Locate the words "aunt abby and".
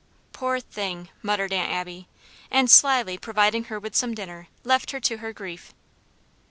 1.53-2.71